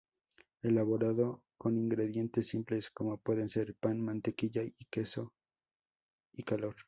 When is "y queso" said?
4.63-5.31